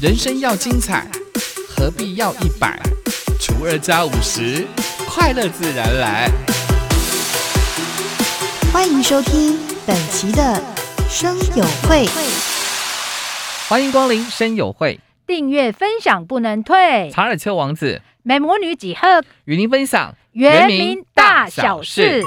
[0.00, 1.06] 人生要精彩，
[1.68, 2.80] 何必要一百
[3.38, 4.66] 除二加五十？
[5.06, 6.30] 快乐自然来。
[8.72, 10.58] 欢迎收听本期的
[11.06, 12.06] 生友会，
[13.68, 17.10] 欢迎光临生友会，订阅分享不能退。
[17.12, 22.22] 查尔丘王子美魔女几何与您分享原名大小事。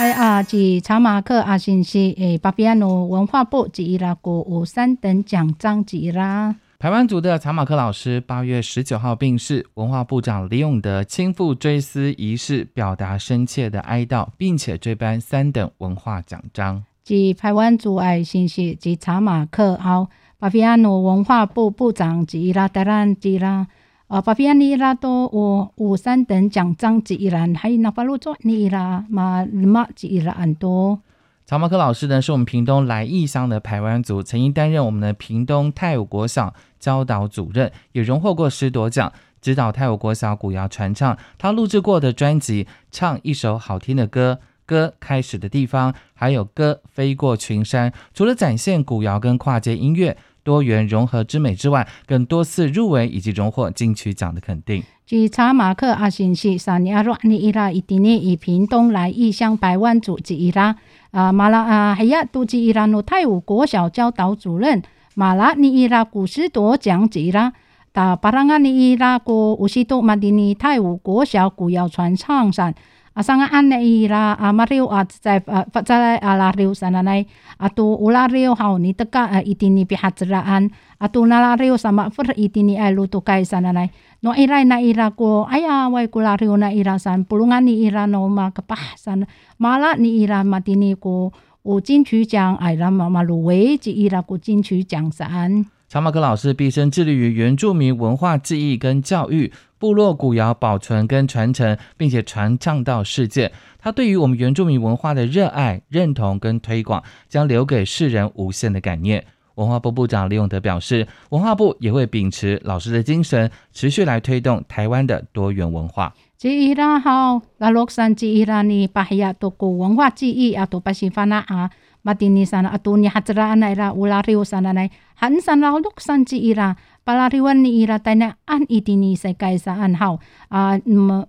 [0.00, 6.56] 哎啊，及查马克阿信是诶，巴比亚诺文化部及伊拉国有三等奖章及啦。
[6.78, 16.82] 台湾族的查马克老师八月十九号病逝，文化部长李永德亲赴追思仪式，表达深切的哀悼，并且追颁三等文化奖章。
[17.04, 23.66] 及台湾族爱信息及查马克后，巴比亚诺文化部部长及伊拉德兰及啦。
[24.10, 31.00] 啊，巴比亚尼拉多有有三等奖章及伊兰，还有那巴鲁佐尼拉马马及伊拉安多。
[31.46, 41.16] 查马克老师呢，是我们屏东来义乡的台湾族，曾经担任我们的屏东泰武国小教导主任，也荣获过十多奖，指导泰武国小古谣传唱。
[41.38, 47.92] 他录制过的专辑《唱一首好听的歌》，歌开始的地方，还有歌飞过群山。
[48.12, 54.82] 除了展现古谣跟跨界音乐多元融合之美之外，更多次入围以及荣获金曲奖的肯定。
[55.06, 60.76] 据查马克阿信是三年罗尼伊拉伊迪尼以屏东来义乡百万族及伊拉
[61.10, 64.80] 啊马拉啊海亚杜及伊拉诺泰武国小教导主任
[65.14, 67.52] 马拉尼伊拉古斯夺奖及伊拉
[67.92, 72.74] 大巴拉阿尼伊拉国乌西多马迪尼泰武国小古谣传唱山。
[73.14, 91.32] 阿桑阿安内伊拉阿马六阿在呃发在阿拉六山阿内阿杜乌拉六好尼德嘎呃伊蒂尼比哈兹拉安阿杜那拉六萨马弗伊蒂尼埃鲁杜盖山阿内诺伊拉那伊拉国哎呀外古拉六那伊拉山布隆阿尼伊拉诺马克巴山马拉尼伊拉马蒂尼古
[91.64, 95.66] 五金曲江艾拉马马鲁维吉伊拉古金曲江山。
[95.90, 99.52] 查马克老师毕生致力于原住民文化记忆跟教育。
[99.76, 103.50] 部落古窑保存跟传承，并且传唱到世界。
[103.76, 109.24] 他对于我们原住民文化的热爱、认同跟推广，将留给世人无限的感念。
[109.56, 116.14] 文化部部长李永德表示，文化部也会秉持老师的精神，持续来推动台湾的多元文化。
[116.36, 121.68] 记忆啦好，那洛杉矶伊拉尼巴亚多古文化记忆啊，多巴西法那啊，
[122.02, 126.76] 马丁尼山啊，多尼哈兹拉安奈拉乌拉里乌山奈，汉山啦洛杉矶伊拉。
[127.02, 130.20] palariwan ni ira tanya an itini sa kaisaan hau
[130.52, 130.78] a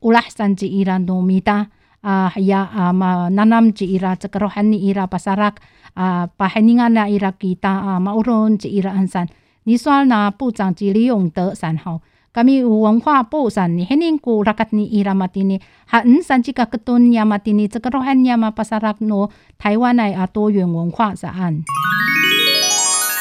[0.00, 1.66] ulah san ji ira no mita
[2.06, 5.58] a ya a ma nanam ji ira cakarohan ni ira pasarak
[5.98, 9.26] a paheningan na ira kita a mauron ji ira ansan
[9.66, 12.00] ni soal na 部长及李永德三号
[12.36, 21.64] kami 文化部上呢，肯定古拉卡尼伊拉马蒂尼，哈嗯，甚至个格顿亚马蒂尼，这个罗汉亚马巴萨拉诺，台湾内啊多元文化是按。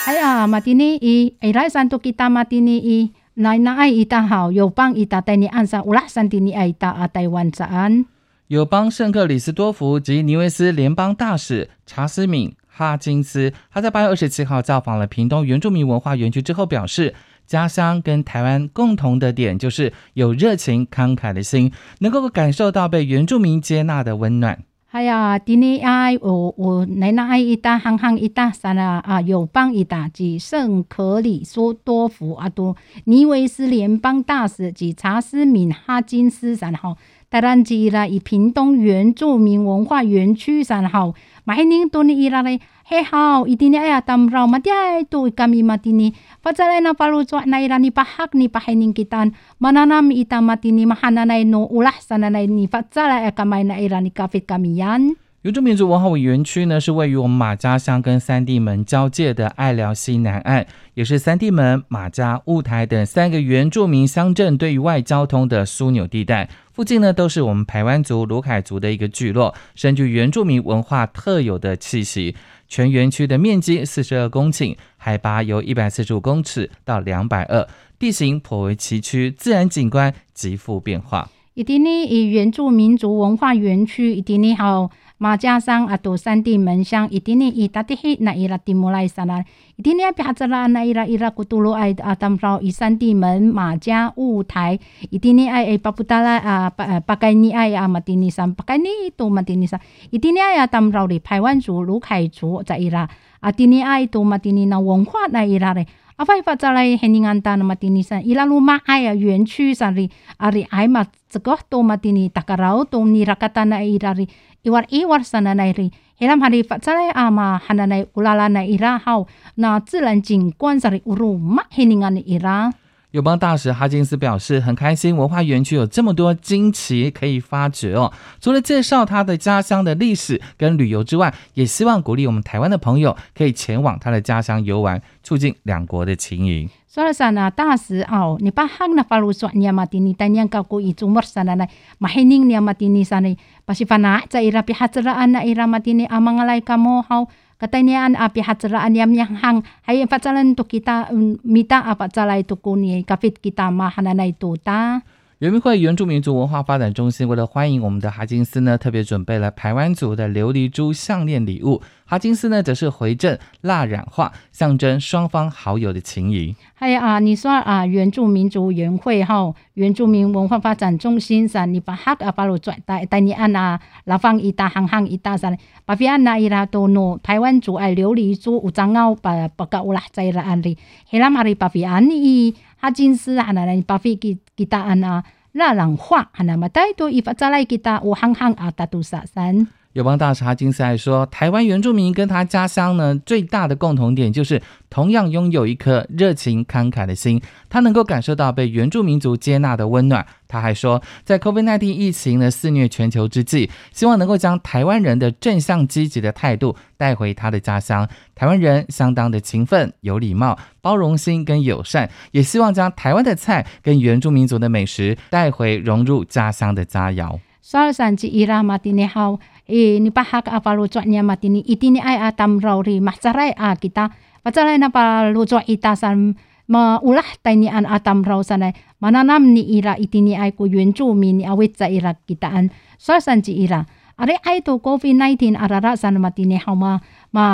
[0.06, 8.06] 哎呀，马蒂尼伊，伊来山都吉达马蒂尼伊，奶奶爱伊达好，友邦伊达带你按上乌拉山蒂尼爱伊达啊台湾是按。
[8.48, 17.16] 友邦圣克里斯多福及尼维斯联邦大使查斯敏哈金斯，他在八月二十七号造访了屏东原住民文化园区之后，表示，
[17.48, 24.64] 家乡跟台湾共同的点就是有热情慷慨的心，能够感受到被原住民接纳的温暖。
[24.92, 36.98] 哎呀，今年爱我我奶奶一打行行一打三啊啊，友邦一打及圣克里苏多福阿多尼维斯联邦大使及查斯敏哈金斯然后
[37.30, 42.60] 台湾吉拉以屏东原住民文化园区然后马黑宁多尼伊拉嘞。
[42.88, 46.14] 嘿好，一定要呀，tam raw matiay tu kami matini.
[46.44, 49.34] Padzalay na paluto na irani pahak ni pahining kitan.
[49.58, 55.18] Mananam ita matini mahananay no ulah sananay ni padzalay kamay na irani kafit kami yan.
[55.46, 66.50] 原住民族文化园区呢，是位于我们马家乡跟三地门交界的爱寮西南岸，也是三地门、马家、雾台等三个原住民乡镇对于外交通的枢纽地带。
[66.74, 72.36] 附近呢，都是我们排湾族、卢凯族的一个聚落，深具原住民文化特有的气息。
[72.68, 77.68] 全园区的面积四十二公顷，海拔由一百四十五公尺到两百二，
[78.00, 81.30] 地形颇为崎岖，自然景观极富变化。
[81.54, 84.90] 伊丁尼以原住民族文化园区，伊丁尼好。
[85.18, 89.46] 马家乡啊，都山地门乡，一定呢，伊达的黑那伊拉蒂莫来山啦，
[89.78, 94.78] 一定呢，比哈子啦，那伊拉伊拉古杜罗爱啊，他们说以山地门马家雾台，
[95.10, 98.86] 一定呢爱爱巴布达拉啊，巴巴盖尼爱啊，马蒂尼山，巴盖尼
[99.16, 99.80] 都马蒂尼山，
[100.10, 103.10] 一定呢爱他们说的排湾族、卢凯族在伊拉，
[103.40, 105.88] 啊，丁尼爱都马蒂尼那文化那伊拉嘞。
[106.18, 114.28] 阿发发再来很宁安达那么丁尼山，伊拉路马爱啊园区上里，阿里爱嘛这个多嘛丁尼大家老多尼拉卡达那伊拉里。
[114.68, 115.88] Iwar iwar sana nai ri
[116.20, 119.28] helam hari fa zalai ama hana nai ulala nai ira hao
[119.62, 122.72] na 自然景观 sari uru ma hiningan ira
[123.16, 128.12] 友邦大使哈金斯表示，很开心文化园区有这么多惊奇可以发掘哦。
[128.42, 136.68] 除了介绍他的家乡的历史跟旅游之外，也希望鼓励我们台湾的朋友可以前往他的家乡游玩，促进两国的情谊。
[136.94, 141.66] 说了算呐，大使哦，你把汉那法鲁说尼亚马蒂尼丹尼高古伊祖莫萨那那
[141.98, 147.28] 马希宁尼亚马蒂尼萨那巴西法纳在伊拉比哈兹拉安娜伊拉马蒂尼阿芒阿莱卡莫好。
[147.56, 149.64] Katanian api hatraan yam yang hang.
[149.88, 151.12] Hay patsalan to kita
[151.44, 153.04] mita apa calai to kuni.
[153.08, 155.02] Kafit kita mahananai to ta
[155.40, 161.82] 原民会原住民族文化发展中心为了欢迎我们的哈金斯呢，特别准备了台湾族的琉璃珠项链礼物。
[162.06, 166.56] 哈金斯呢，则是回赠蜡染画，象征双方好友的情谊。
[166.74, 180.78] 还有啊，你说啊，原住民族园会哈，原住民文化发展中心上，你把哈阿巴鲁转带带你安啊，拉方一大行行一大山，把菲安那伊拉多诺台湾族爱琉璃珠五张奥把把个乌拉在拉安里，
[181.10, 182.56] 黑拉马里把菲安伊。
[182.78, 185.24] 哈金斯啊，那来巴菲给给答案啊，
[185.54, 189.68] 那人话，那么太多一发再来给他，我憨憨啊，大多少山。
[189.96, 200.26] 友邦大使哈金斯还说，台湾原住民跟他家乡呢最大的共同点就是同样拥有一颗热情慷慨的心，他能够感受到被原住民族接纳的温暖。
[200.50, 208.06] 他还说，在 COVID-19 疫情的肆虐全球之际，希望能够将台湾人的正向积极的态度带回他的家乡。
[208.36, 217.40] 台湾人相当的勤奋、有礼貌、包容心跟友善，也希望将台湾的菜跟原住民族的美食带回融入家乡的佳肴。
[217.68, 219.40] Soal sanji ira mati ni hau e
[219.70, 221.62] ni pahak apa nya mati ni?
[221.66, 224.10] Itini ai atam rauri mahsarai a kita.
[224.46, 226.38] Pacarai na pa lu ita san
[226.70, 228.74] ma ulah taini an atam rau sanai?
[229.02, 232.70] Mananam ni ira itini ai ku yuan zu mi ni awit za ira kita an.
[232.98, 233.86] Soal sanji ira.
[234.16, 237.02] Are ai to covid 19 arara san mati ni hau ma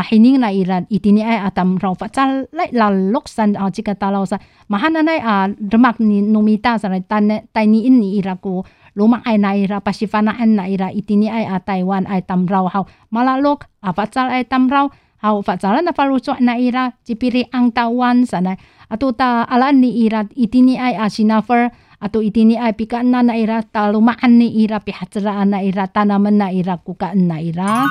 [0.03, 0.83] hining na ira.
[0.91, 4.35] Itini ai atam rau pacal lai la lok san a jika talau sa.
[4.67, 6.75] Mahana nai a demak ni numita
[7.07, 8.63] tan taini in ni ira ku
[8.95, 12.83] luma ai na ira pasifana an na ira itini ai a Taiwan ai tamrau hau
[13.11, 14.91] malalok a fatsal ai tamrau
[15.21, 18.57] hau fatsalan na faluso na ira cipiri ang Taiwan sana
[18.89, 21.69] atau ta alan ni ira itini ai a sinafer
[22.01, 26.49] atau itini ai pika na na ira talumaan ni ira pihatsara na ira tanaman na
[26.49, 27.85] ira kuka na ira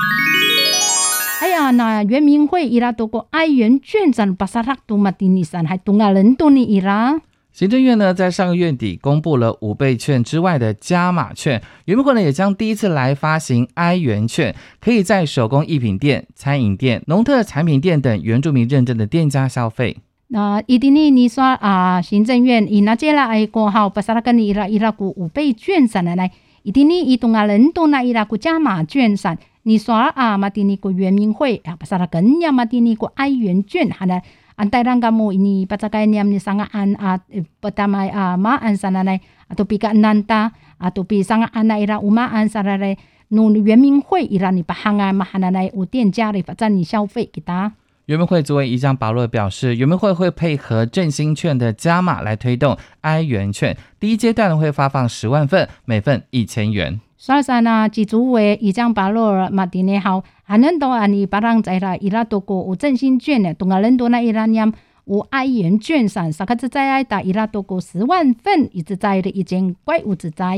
[1.41, 5.65] ai na yuan ming hui ira to ko ai yuan juan san pasarak tu matinisan
[5.71, 7.15] hai tungalan tu ni ira
[7.53, 19.97] 行政院呢，在上个月底公布了五倍券之外的加码券，原民会呢也将第一次来发行哀元券，可以在手工艺品店、餐饮店、农特产品店等原住民认证的店家消费。
[20.29, 26.31] 那伊丁尼你说啊，行政院以那接来爱国号巴萨拉跟伊拉伊拉古五倍券上来来，
[26.63, 34.21] 伊丁尼伊东啊人都那伊拉古加码券上，你说啊马丁尼古原民会啊巴萨拉跟呀马丁尼古哀元券哈呢
[34.61, 37.25] ？antay rang kamu ini pacakay niyam ni sangaan at
[37.57, 39.17] patamay uh, maan sa nanay
[39.49, 42.93] ato pika nanta ato pi sanga ana ira umaan sa raray
[43.33, 47.73] nun 原民会 ira ni pahanga mahananay u 店家里发展你消费给他。
[48.05, 56.99] 原民会主委宜江保罗表示，原民会会配合振兴券的加码来推动哀元券，第一阶段会发放十万份，每份一千元。
[57.23, 60.23] 所以说呢，机主委宜江保罗马丁内好。
[60.43, 61.05] 还能多啊！
[61.05, 64.73] 你把人在啦，伊拉多过有振兴券呢，东啊人多那伊拉念
[65.05, 70.57] 有爱元券上，啥个子在爱打伊拉多过十万份，一直在的一件怪物之在。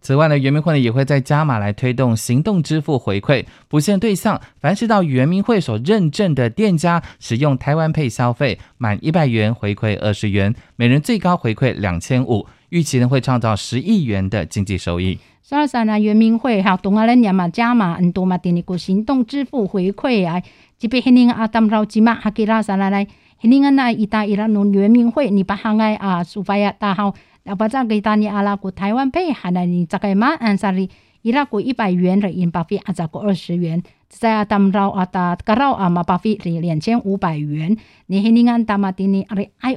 [0.00, 15.16] 此外呢，圆明会呢也会在加码来推动行动支付回馈，不限对象，凡是到圆明会所认证的店家使用台湾配消费，满一百元回馈二十元，每人最高回馈两千五，预期呢会创造十亿元的经济收益。
[15.40, 20.42] 所以说呢，圆明会哈，东阿人也嘛加嘛，很多嘛，点那个行动支付回馈啊，
[20.76, 23.06] 这边迄年阿当劳吉嘛，哈给拉啥来来，
[23.40, 27.14] 迄年啊那一大一拉弄圆明会，你把行爱啊，苏发呀大号，
[27.44, 30.90] 要把这个大你阿拉古台湾配，还来你这个嘛按啥哩，
[31.22, 33.80] 伊拉古一百元的银巴费，阿这个二十元，
[34.16, 39.74] 在阿当劳阿达格劳阿嘛巴费是两千五百元，你迄年安大嘛点你阿哩爱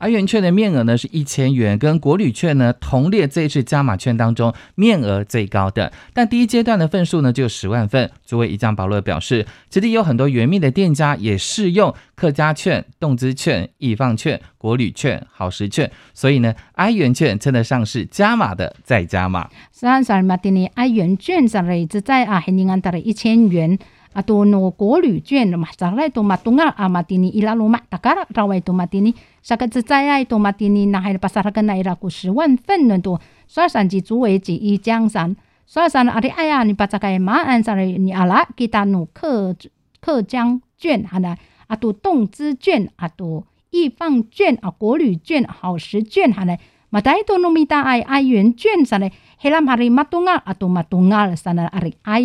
[0.00, 0.26] 欧尼大南大嘛点你十亿元的经济收益啥？
[0.26, 5.92] 而元券的面额呢是一千元，跟国旅券呢同列这一次加码券当中面额最高的。
[6.14, 8.10] 但第一阶段的份数呢就十万份。
[8.24, 19.48] 作为一将保乐表示，这里有很多原密的店家也适用客家券、动资券、易放券、国旅券、好食券，所以呢，哀元券称得上是加码的再加码。
[19.72, 23.78] 三十马丁尼哀元券上的只在啊，很宁安达的一千元。
[24.12, 35.36] 啊，多诺国旅券嘛，上来多马东啊，阿马蒂尼伊拉罗马，大家绕外多马蒂尼，下个子在爱多马蒂尼，那还巴萨拉跟那伊拉古十万份呢多，刷山之主为之一江山。
[35.66, 39.54] 刷山阿里哎呀，你把这个马鞍上的你阿拉给他努客
[40.00, 41.36] 客江卷哈呢，
[41.68, 46.56] 阿都动资卷阿都易放卷啊，国旅卷好时卷哈呢。
[46.92, 52.20] 马代多诺米达爱爱元卷上呢，黑拉马里马东啊阿都马东啊上呢阿里爱。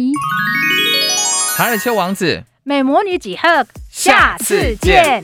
[1.56, 5.24] 查尔丘王子，美魔女几何，下次见。